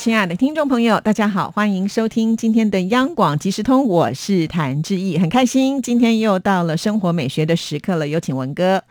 [0.00, 8.82] 亲爱的听众朋友，大家好，欢迎收听今天的央广即时通，我是谭志毅，很开心今天又到了生活美学的时刻了，有请文哥。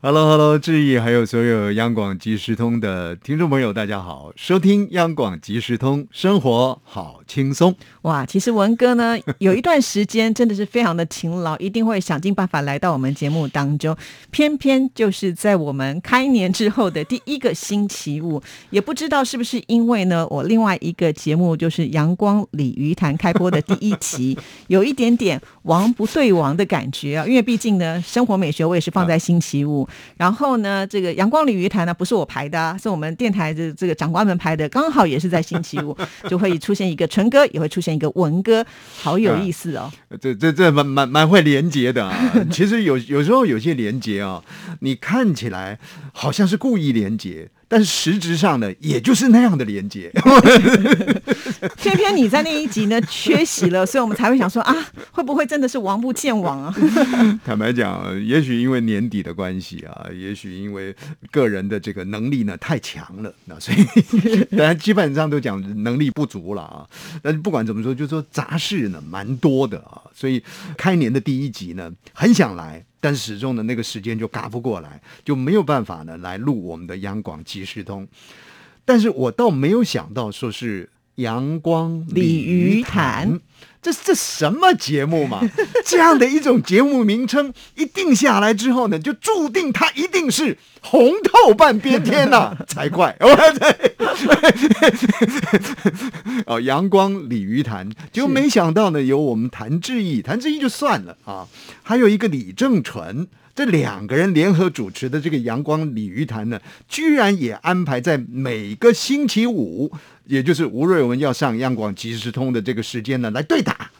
[0.00, 7.74] Hello，Hello，志毅，还有所有央广即时通的听众朋友，大家好，收听央广即时通，生活好轻松。
[8.02, 13.94] 哇，其实文哥呢，有一段时间真的是非常的勤劳，一定会想尽办法来到我们节目当中，
[14.30, 20.45] 偏偏就是在我们开年之后的第一个星期五，也不知道是不是因为呢，我。
[20.46, 24.36] 另外一个节目就是《阳光鲤鱼潭》开播的第一集，
[24.68, 35.96] 有一点点王不对王的感觉啊，因为毕竟呢，生活美学我也是放在星期五，然后呢，这个《阳光鲤鱼潭》呢不是我排的，是我们电台的这个长官们排的，刚好也是在星期五，
[36.28, 38.64] 就会出现一个纯哥，也会出现一个文哥，
[38.96, 39.90] 好有意思哦。
[40.20, 44.42] 这这这蛮蛮蛮会连接的啊， 其实有有时候有些连接啊，
[44.80, 45.78] 你看起来
[46.12, 47.48] 好像是故意连接。
[47.68, 50.10] 但是实质上呢，也就是那样的连接。
[51.76, 54.74] 偏偏你在那一集呢缺席了，所以我们才会想说啊，
[55.10, 56.74] 会不会真的是王不见王啊？
[57.44, 60.94] 坦白讲，也许因为年底的关系啊，也许因为
[61.30, 66.86] 个人的这个能力呢太强了，那所以 当然基本上都讲能力不足了啊。
[67.22, 70.42] 但是不管怎么说，就说杂事呢蛮多的啊，所以
[70.76, 72.84] 开年的第一集呢，很想来。
[73.00, 78.06] 但始终的那个时间就赶不过来，就没有办法呢来录我们的央广即时通。
[78.84, 83.40] 但是我倒没有想到说是阳光鲤鱼潭。
[83.82, 85.40] 这这什么节目嘛？
[85.86, 93.16] 这样的一种节目名称一定下来之后呢，就注定它一定是红透半边天呐 才怪！
[96.46, 101.46] 哦，阳光鲤鱼潭，就没想到呢，有我们谭志毅，谭志毅就算了啊，
[101.84, 109.90] 还有一个李正淳，这两个人联合主持的这个阳光鲤鱼潭呢，居然也安排在每个星期五。
[110.26, 113.90] 也就是吴瑞文要上央广即时通的这个时间呢，来对打。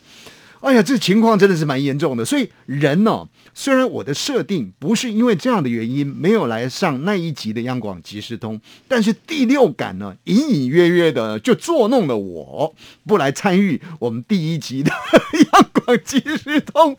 [0.60, 2.24] 哎呀，这情况真的是蛮严重的。
[2.24, 12.74] 所以人呢，虽然我的设定不是因为这样的原因没有来上那一集的央广即时通，但是第六感呢，隐隐约约的就作弄了我，
[13.06, 14.90] 不来参与我们第一集的
[15.52, 16.96] 央 广即时通。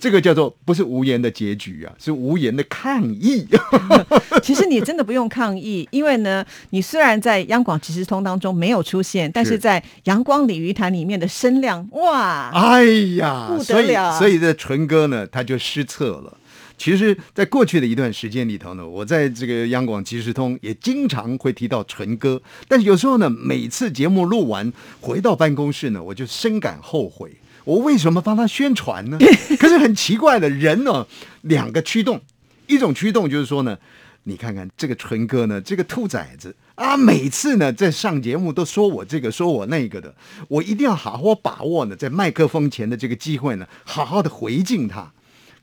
[0.00, 3.46] 这个叫做不是无言的结局啊，是无言的抗议。
[4.42, 12.84] 其实你真的不用抗议，因为呢，你虽然在央广即时通当中没有出现，但是在阳光鲤鱼潭里面的声量，哇，哎
[13.16, 16.38] 呀，不得了所以这纯哥呢，他就失策了。
[16.78, 27.30] 其实，在过去的一段时间里头呢，我在这个央广即时通也经常会提到纯哥，但是有时候呢，每次节目录完回到办公室呢，我就深感后悔，
[27.64, 29.18] 我为什么帮他宣传呢？
[29.58, 31.06] 可是很奇怪的人呢，
[31.42, 32.20] 两个驱动，
[32.66, 33.78] 一种驱动就是说呢。
[34.24, 40.14] 你看看这个纯哥呢，这个兔崽子啊，每次呢在上节目都说我这个说我那个的，
[40.46, 45.10] 我一定要好好把握呢，在麦克风前的这个机会呢，好好的回敬他。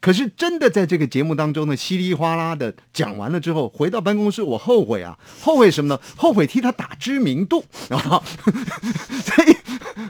[0.01, 5.99] 可是真的在这个节目当中呢，稀里哗啦的讲完了之后，回到办公室，我后悔啊，后悔什么呢？
[6.15, 8.23] 后悔替他打知名度 啊，
[9.23, 9.55] 所以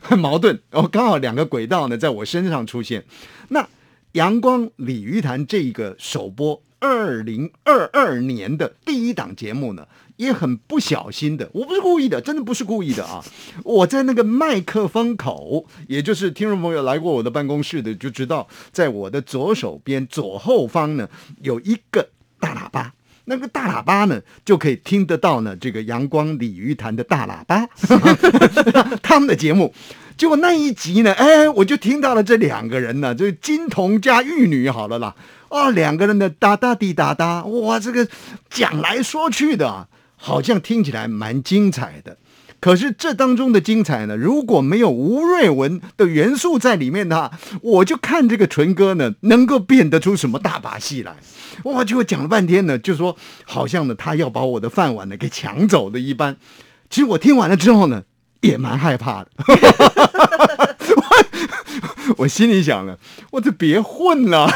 [0.02, 0.60] 很矛盾。
[0.70, 3.04] 然后刚好两个轨道呢，在我身上出现。
[3.50, 3.68] 那
[4.14, 6.62] 阳光鲤鱼潭这一个首播。
[6.79, 13.23] 二零二二年的第一档节目呢，也很不小心的，我不是故意的，真的不是故意的啊！
[13.63, 21.09] 我在那个麦克风口，也就是听众朋友来过我的办公室的就知道，在我的左手边左后方呢，
[21.41, 22.09] 有一个
[22.40, 22.94] 大喇叭，
[23.25, 27.67] 那个大喇叭呢，就可以听得到呢这个阳光鲤鱼潭的大喇叭，
[29.03, 29.73] 他们的节目。
[30.19, 35.16] 结果那一集呢，哎，我就听到了这两个人呢，就是金童加玉女，好了啦。
[35.47, 38.06] 哦，两个人的哒哒滴哒哒，哇，这个
[38.50, 42.17] 讲来说去的，好像听起来蛮精彩的。
[42.59, 51.16] 可是这当中的精彩呢，如果没有吴瑞文的元素在里面的话，我就看这个纯哥呢，能够变得出什么大把戏来？
[51.64, 53.16] 哇，结果讲了半天呢，就说
[53.46, 56.35] 好像呢，他要把我的饭碗呢给抢走的一般。
[56.90, 58.03] 其实我听完了之后呢，
[58.41, 59.30] 也蛮害怕的。
[62.18, 62.97] 我心里想了，
[63.32, 64.50] 我就别混了，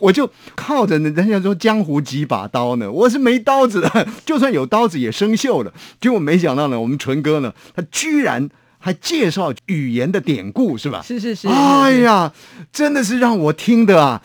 [0.00, 5.72] 我就靠着人家说江湖几把刀呢，我是没刀子的，就算有刀子也生锈了。
[6.00, 11.02] 结果没想到呢，我们纯哥呢，他居然还介绍语言的典故，是吧？
[11.02, 11.48] 是是是。
[11.48, 12.32] 哎呀，
[12.72, 14.20] 真的是让我听的啊，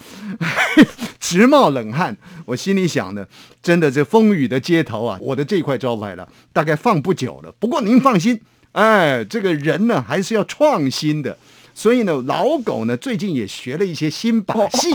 [1.20, 2.18] 直冒冷汗。
[2.46, 3.28] 我心里想的，
[3.62, 7.54] 真的这风雨的街头啊，我的这块招牌了，大概放不久了。
[7.60, 8.42] 不过您放心，
[8.74, 11.38] 哎，这个人呢，还是要创新的。
[11.74, 14.90] 所以呢，老狗呢最近也学了一些新把戏。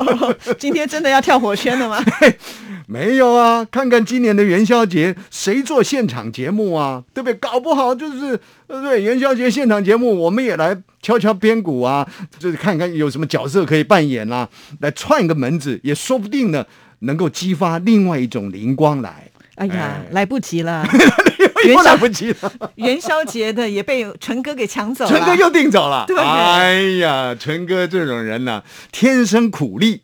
[0.58, 2.02] 今天真的要跳火圈了吗？
[2.88, 7.02] 没有啊，看看今年的元宵节谁做现场节目啊？
[7.12, 7.34] 对不对？
[7.34, 12.06] 搞不好就是对元宵节现场节目，我们也来敲敲边鼓啊，
[12.38, 14.48] 就是看看有什么角色可以扮演啦，
[14.80, 16.64] 来串个门子，也说不定呢，
[17.00, 19.30] 能够激发另外一种灵光来。
[19.56, 20.84] 哎呀，来不及了。
[21.64, 26.04] 元宵不及了， 元宵节的也被纯哥给抢走了，纯哥又订走了。
[26.06, 28.62] 对，哎呀，纯哥这种人呢，
[28.92, 30.02] 天生苦力，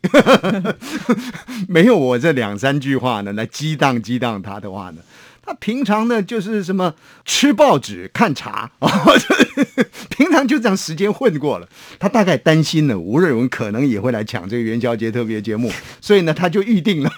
[1.67, 4.97] 没有我这两三句话呢来激荡激荡他的话呢，
[5.45, 8.71] 他平常呢就是什么吃报纸看茶，
[10.09, 11.67] 平常就这样时间混过了。
[11.99, 17.11] 他大概担心呢，吴瑞文可能也会来抢这个元宵节特别节目，所以呢他就预定了。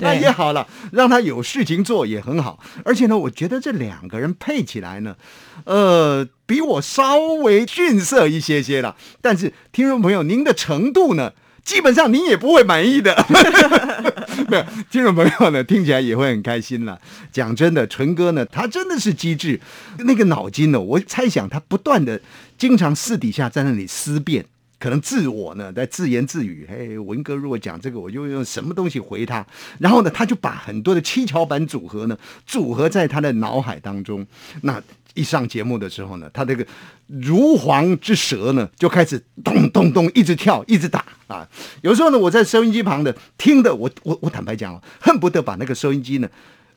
[0.00, 2.58] 那也好了，让他有事情做也很好。
[2.84, 5.16] 而且呢，我觉得这两个人配起来呢，
[5.64, 8.96] 呃，比我稍微逊色一些些了。
[9.20, 11.32] 但是听众朋友，您的程度呢，
[11.64, 13.26] 基本上您也不会满意的。
[14.48, 16.98] 没有，听众朋友呢，听起来也会很开心了。
[17.30, 19.60] 讲真的，纯哥呢，他真的是机智，
[19.98, 22.20] 那个脑筋呢，我猜想他不断的，
[22.58, 24.46] 经常私底下在那里思辨。
[24.82, 29.46] 可能自我呢在自言自语，嘿，文哥如果讲这个，我就用什么东西回他。
[29.78, 34.26] 然后呢，他就把很多的七巧板组合呢组合在他的脑海当中。
[34.62, 34.82] 那
[35.14, 36.66] 一上节目的时候呢，他这个
[37.06, 41.48] 如簧之舌呢就开始咚咚咚一直跳，一直打啊。
[41.82, 46.28] 有时候呢，我在收音机旁的听的，我我我坦白讲恨不得把那个收音机呢。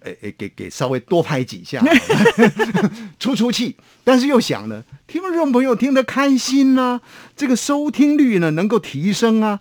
[0.05, 1.83] 诶诶，给给稍微多拍几下，
[3.19, 7.01] 出出气，但是又想呢，听众朋友听得开心呐，
[7.35, 9.59] 这个收听率呢能够提升啊。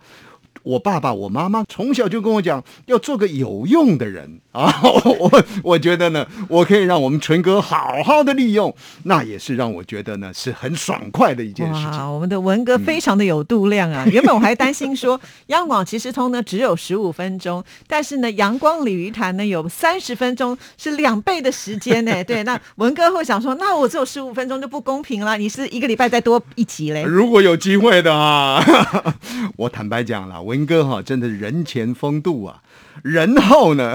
[0.64, 4.80] 我爸爸、我妈妈从小就跟我讲，要做个有用的人 啊！
[4.82, 8.74] 我我觉得呢，我可以让我们纯哥好好的利用，
[9.04, 12.12] 那也是让我觉得呢是很爽快的一件事情。
[12.12, 14.06] 我们的文哥非常的有度量啊！
[14.10, 22.12] 原本我还担心说，央广其实通呢只有十五分钟，但是呢，阳光鲤鱼潭呢有三十分钟，是两倍的时间呢。
[22.24, 27.02] 对，那文哥会想说，那我只有十五分钟就不公平了，你是一个礼拜再多一集嘞？
[27.02, 28.64] 如果有机会的啊，
[29.58, 30.53] 我坦白讲了，我。
[30.54, 32.62] 文哥哈，真的人前风度啊，
[33.02, 33.92] 人后呢，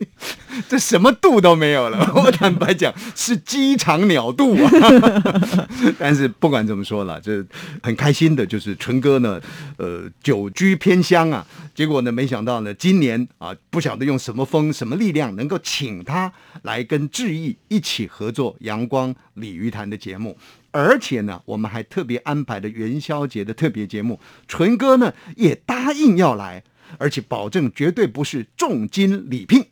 [0.66, 2.10] 这什么度都没有了。
[2.16, 4.70] 我坦白讲，是鸡肠鸟肚啊。
[6.00, 7.44] 但是不管怎么说了，这
[7.82, 9.38] 很开心的，就是纯哥呢，
[9.76, 16.32] 呃，久居偏乡啊，结果呢，没想到呢，今年啊，不晓得用什么风、什么力量，能够请他
[16.62, 20.38] 来跟志毅一起合作《阳光鲤鱼潭》的节目。
[20.74, 24.18] 而且呢，我们还特别安排了元宵节的特别节目，
[24.48, 26.64] 淳哥呢也答应要来，
[26.98, 29.64] 而且保证绝对不是重金礼聘，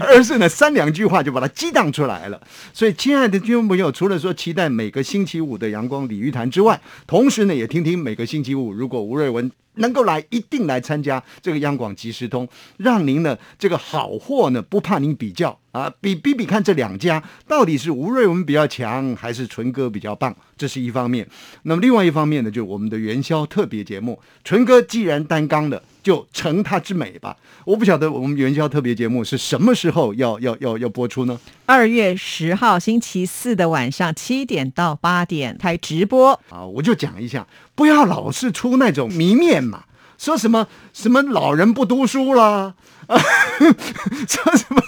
[0.00, 2.40] 而是呢三两句话就把它激荡出来了。
[2.72, 9.50] 所以，亲爱的听众朋友，除了说期待每个星期五的阳光鲤鱼潭之外，同时呢也听听每个星期五，如果吴瑞文。
[9.76, 21.28] 能够来，一定来参加这个央广即时通，让您呢这个好货呢不怕您比较啊，比比比看这两家到底是吴瑞文比较强，还是纯哥比较棒，这是一方面。
[21.64, 27.36] 那么另外一方面呢，就是我们的元宵特别节目，纯哥既然担纲了，就成它之美吧。
[27.64, 31.40] 我不晓得我们元宵特别节目是什么时候要要要要播出呢？
[31.64, 36.38] 二月十号星期四的晚上七点到八点开直播。
[36.50, 39.84] 啊，我就讲一下，不要老是出那种谜面嘛，
[40.18, 42.74] 说什么什么老人不读书啦，
[43.08, 44.82] 说什么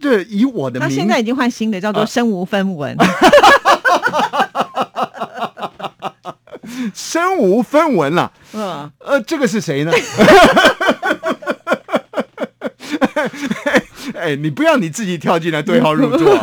[0.00, 2.96] 这以我的名，他现在已经换新的，叫做身无分文，
[6.94, 9.92] 身无分文了，嗯呃，这个是谁呢？
[14.14, 16.38] 哎，你不要你自己跳进来对号入座。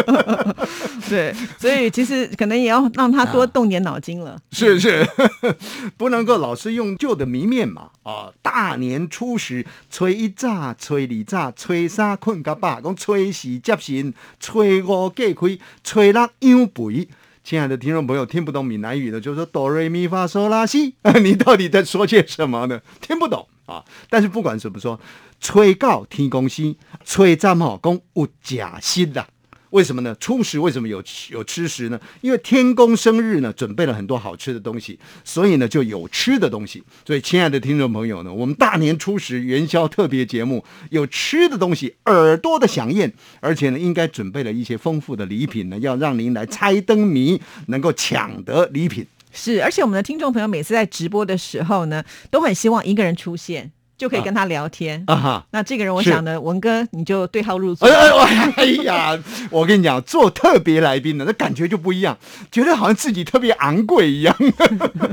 [1.08, 4.36] 对，所以其实可能也要让他多动点脑筋了。
[4.50, 5.06] 是是，
[5.96, 7.90] 不能够老是用旧的谜面嘛。
[8.02, 17.08] 啊，大年初十，吹一炸，吹二炸，吹三困个爸，讲吹四接神，吹五过开，吹六养肥。
[17.46, 22.80] 亲爱的听众朋友，听不懂闽南语的，就说哆瑞咪发嗦拉西， 你到底在说些什么呢？
[23.00, 23.84] 听不懂啊。
[24.10, 24.98] 但是不管怎么说。
[25.38, 26.74] 吹告天公星，
[27.04, 29.28] 吹站吼讲有假心啦，
[29.76, 30.16] 为什么呢？
[30.18, 32.00] 初十为什么有有吃食呢？
[32.22, 36.82] 因为天公生日呢，准备了很多好吃的东西，所以呢就有吃的东西。
[37.06, 49.06] 所以，亲爱的听众朋友呢，我们大年初十元宵特别节目有吃的东西，耳朵的响应，而且呢，应该准备了一些丰富的礼品呢，要让您来猜灯谜，能够抢得礼品。
[49.30, 53.72] 是，而且我们的听众朋友每次在直播的时候呢，都很希望一个人出现。
[53.96, 55.46] 就可以跟他聊天啊哈！
[55.52, 57.88] 那这个人，我想呢，文哥你就对号入座。
[57.88, 59.18] 哎呀，
[59.50, 62.16] 我跟你讲，做特别来宾的那感觉就不一样，
[62.52, 64.36] 觉得好像自己特别昂贵一样。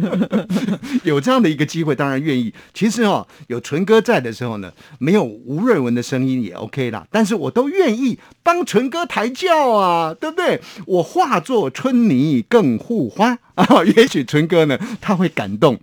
[1.04, 2.54] 有这样的一个机会，当然愿意。
[2.74, 7.06] 其实哦，有纯哥在的时候呢，没有吴瑞文的声音也 OK 啦。
[7.10, 10.60] 但是我都愿意帮纯哥抬轿啊，对不对？
[10.86, 13.38] 我化作春泥更护花。
[13.54, 15.80] 啊， 也许纯哥呢，他会感动。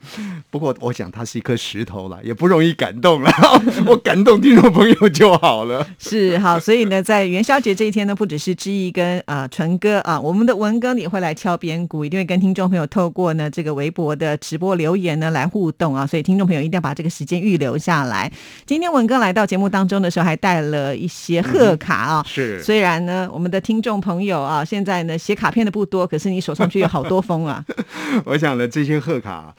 [0.51, 3.31] 不过，我想他是一颗石头了，也不容易感动了。
[3.87, 5.87] 我感动听众朋友就好了。
[5.99, 16.07] 是好，所以呢，在元宵节这一天呢，不只是志毅跟啊纯哥啊，我们的文哥也会来敲边鼓，一定会跟听众朋友透过呢这个微博的直播留言呢来互动啊。
[16.07, 18.31] 所以听众朋友一定要把这个时间预留下来。
[18.65, 22.25] 今天文哥来到节目当中的时候，还带了一些贺卡啊。
[22.27, 27.65] 是，虽然呢，我们的听众朋友啊，现在呢写卡片的不多，可是你手上却有好多封啊。
[28.25, 29.55] 我想呢，这些贺卡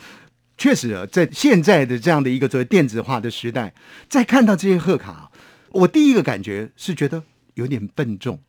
[0.61, 3.73] 确实啊，在现在的这样的一个作为电子化的时代，
[4.07, 5.31] 再看到这些贺卡，
[5.71, 7.23] 我第一个感觉是觉得
[7.55, 8.39] 有点笨重，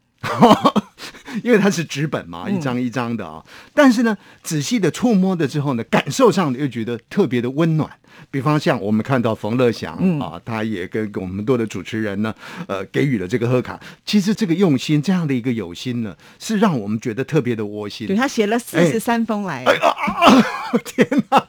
[1.43, 3.43] 因为它是纸本嘛，一张一张的啊。
[3.75, 7.91] 但是呢，仔细的触摸的之后呢，感受上又觉得特别的温暖。
[8.31, 12.33] 比方像我们看到冯乐祥啊，他也跟我们多的主持人呢，
[12.67, 13.81] 呃，给予了这个贺卡。
[14.05, 18.07] 其实这个用心，这样的一个有心呢，是让我们觉得特别的窝心。
[18.07, 19.65] 对他写了四十三封来，
[20.85, 21.47] 天哪，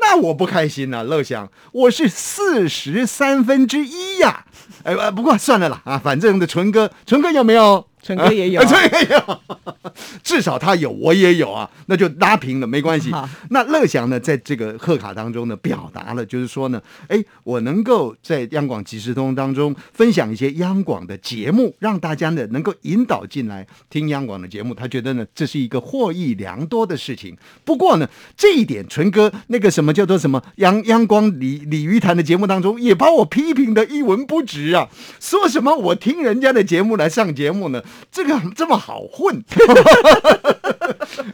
[0.00, 1.02] 那我不开心了。
[1.02, 4.46] 乐祥，我是四十三分之一呀。
[4.84, 7.87] 哎，不过算了啦啊，反正的纯哥，纯哥有没有？
[8.02, 9.40] 纯 哥也有，纯哥也有，
[10.22, 13.10] 至少他有，我也有啊，那就拉平了，没关系。
[13.50, 27.36] 那乐祥呢，在这个贺卡当中呢，表达了就是说呢，哎，我能够在央广即时通当中分享一些央广的节目，让大家呢能够引导进来听央广的节目，他觉得呢这是一个获益良多的事情。
[27.64, 34.88] 不过呢，这一点纯哥那个什么叫做什么 央央光鲤鲤鱼潭的节目当中，也把我批评的一文不值啊，
[35.20, 37.82] 说什么我听人家的节目来上节目呢？
[38.10, 39.42] 这个这么好混？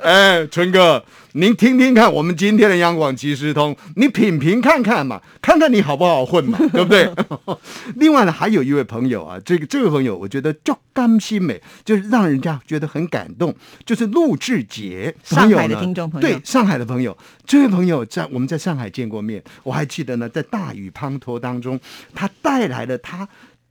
[0.01, 7.11] 哎，春哥，您听听看，我们今天的央广即时通，你品评看看嘛，看看你好不好混嘛， 对不对？
[7.97, 13.55] 另外呢，还有一位朋友啊，这个这位朋友，我觉得叫甘心美，就是让人家觉得很感动，
[13.85, 17.17] 就是陆志杰，上海的听众朋友，对，上海的朋友，
[17.47, 21.79] 这位朋友在我们在上海见过面，我还记得呢，在大雨滂沱当中，
[22.15, 23.29] 他带来了他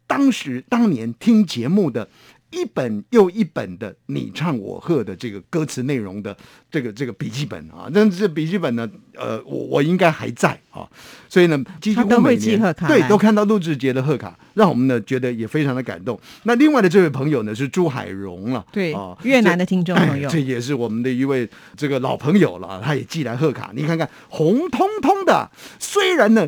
[0.08, 2.08] 当时当年听节目的。
[2.54, 6.38] 一本又一本的你唱我和的这个歌词内容的
[6.70, 10.88] 这个这个笔记本啊，但这笔记本呢，呃，我我应该还在啊，
[11.28, 11.62] 所以呢，
[11.96, 16.20] 他都会寄贺卡，对，都看到陆志杰的贺卡，让我们呢觉得也非常的感动。
[16.44, 26.48] 那另外的这位朋友呢是朱海荣了，对啊，越南的听众朋友，这也是我们的一位这个老朋友了，他也寄来贺卡，你看看红彤彤的，虽然呢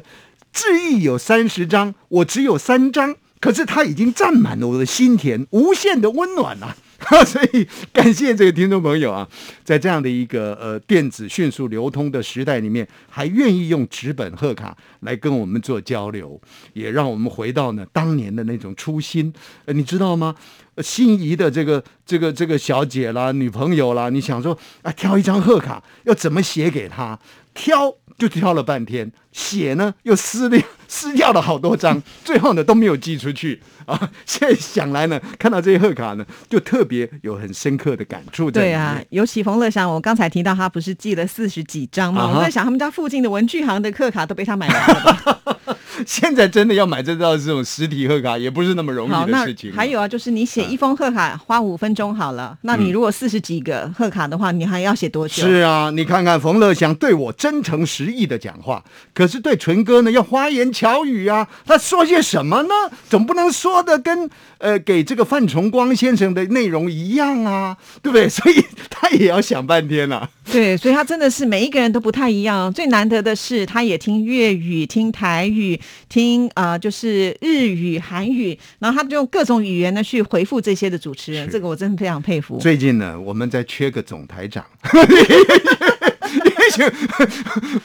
[0.54, 3.16] 字意有三十张，我只有三张。
[3.46, 6.74] 可是它已经占满了我的心田，无限的温暖呐！
[7.24, 9.30] 所以感谢这个听众朋友啊，
[9.64, 16.42] 在这样的一个呃电子迅速流通的时代里面，还愿意用纸本贺卡来跟我们做交流，
[16.74, 19.32] 也让我们回到呢当年的那种初心。
[19.66, 20.34] 呃，你知道吗？
[20.82, 27.20] 心仪的这个这个这个小姐啦、女朋友啦，你想说啊，挑一张贺卡要怎么写给她？
[27.54, 30.60] 挑就挑了半天，写呢又撕掉。
[30.88, 34.10] 撕掉了好多张， 最后呢都没有寄出去啊！
[34.26, 38.50] 现在想来呢，看到这些贺卡呢，就特别有很深刻的感触。
[38.50, 42.32] 对啊，尤其冯乐祥，我刚才提到他不是寄了四十几张吗？
[42.34, 45.42] 我在想，他们家附近的文具行的贺卡都被他买完了。
[46.06, 49.72] 现在真的要买这套这种实体贺卡，也不是那么容易的事情。
[49.74, 55.44] 还有啊，就是你写一封贺卡花五分钟好了，那你如果四十几个贺卡的话，你还要写多久？
[55.48, 61.48] 是啊，你看看冯乐祥对我真诚实意的讲话，可是对纯哥呢要花言巧语啊。
[61.66, 62.70] 他说些什么呢？
[63.10, 68.28] 总不能说的跟呃给这个范崇光先生的内容一样啊，对不对？
[68.30, 70.30] 所以他也要想半天了。
[70.52, 72.72] 对，所以他真的是每一个人都不太一样。
[72.72, 81.50] 最难得的是，他也听粤语、听台语、听啊，就是日语、韩语，然后他就用各种语言呢去回复这些的主持人。
[81.50, 82.60] 这个我真的非常佩服。
[82.60, 84.64] 最近呢，我们在缺个总台长。
[86.76, 86.84] 许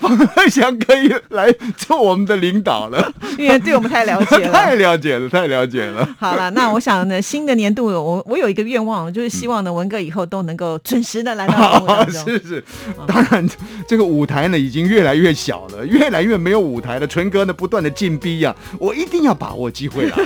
[0.01, 6.09] 冯乐祥可以来做我们的领导了，因为对我们太了解了， 太了解了，太了解了。
[6.19, 12.25] 好了，那我想呢，新的年度我我有一个愿望，就是希望呢文哥以后都能够准时的来到节目当中。
[12.29, 12.65] 是是，
[13.07, 13.49] 当然
[13.87, 17.07] 这个舞台呢已经越来越小了，越来越没有舞台了。
[17.07, 20.17] 纯哥呢不断的进逼呀，我一定要把握机会来。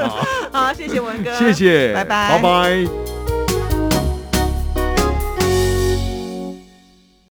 [0.52, 3.13] 好，谢谢文哥，谢谢，拜拜，拜拜。